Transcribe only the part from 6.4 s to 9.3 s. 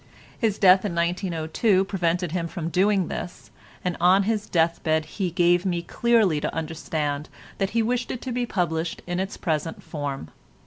to understand that he wished it to be published in